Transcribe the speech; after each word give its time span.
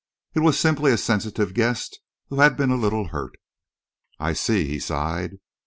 It 0.33 0.39
was 0.39 0.59
simply 0.59 0.91
a 0.91 0.97
sensitive 0.97 1.53
guest 1.53 1.99
who 2.29 2.39
had 2.39 2.57
been 2.57 2.71
a 2.71 2.75
little 2.75 3.09
hurt." 3.09 3.33
"I 4.19 4.33
see," 4.33 4.65
he 4.67 4.79
sighed. 4.79 5.37